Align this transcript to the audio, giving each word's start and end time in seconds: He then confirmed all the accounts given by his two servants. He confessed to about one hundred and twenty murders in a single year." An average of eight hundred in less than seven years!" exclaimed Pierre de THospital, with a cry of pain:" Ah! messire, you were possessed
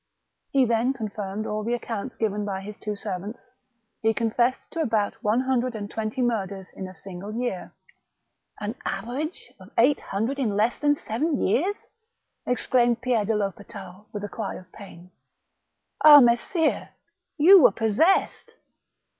He 0.49 0.65
then 0.65 0.93
confirmed 0.93 1.45
all 1.45 1.63
the 1.63 1.75
accounts 1.75 2.17
given 2.17 2.43
by 2.43 2.61
his 2.61 2.75
two 2.79 2.95
servants. 2.95 3.51
He 4.01 4.15
confessed 4.15 4.71
to 4.71 4.81
about 4.81 5.13
one 5.23 5.41
hundred 5.41 5.75
and 5.75 5.91
twenty 5.91 6.23
murders 6.23 6.71
in 6.71 6.87
a 6.87 6.95
single 6.95 7.31
year." 7.35 7.71
An 8.59 8.73
average 8.83 9.53
of 9.59 9.69
eight 9.77 9.99
hundred 9.99 10.39
in 10.39 10.57
less 10.57 10.79
than 10.79 10.95
seven 10.95 11.37
years!" 11.37 11.85
exclaimed 12.51 13.01
Pierre 13.03 13.25
de 13.25 13.33
THospital, 13.33 14.07
with 14.11 14.23
a 14.23 14.27
cry 14.27 14.55
of 14.55 14.71
pain:" 14.71 15.11
Ah! 16.03 16.19
messire, 16.19 16.89
you 17.37 17.61
were 17.61 17.71
possessed 17.71 18.57